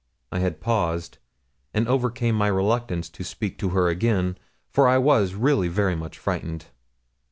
I 0.31 0.39
had 0.39 0.61
paused, 0.61 1.19
and 1.75 1.87
overcame 1.87 2.33
my 2.33 2.47
reluctance 2.47 3.07
to 3.09 3.23
speak 3.23 3.59
to 3.59 3.69
her 3.69 3.87
again, 3.87 4.39
for 4.67 4.87
I 4.87 4.97
was 4.97 5.35
really 5.35 5.67
very 5.67 5.95
much 5.95 6.17
frightened. 6.17 6.65